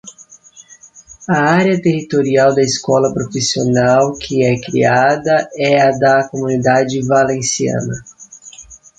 A 1.29 1.41
área 1.53 1.79
territorial 1.79 2.55
da 2.55 2.63
escola 2.63 3.13
profissional 3.13 4.17
que 4.17 4.43
é 4.43 4.59
criada 4.59 5.47
é 5.55 5.79
a 5.79 5.91
da 5.91 6.27
Comunidade 6.27 6.99
Valenciana. 7.05 8.03